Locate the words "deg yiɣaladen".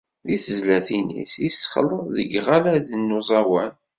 2.15-3.01